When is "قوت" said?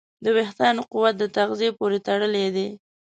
0.91-1.15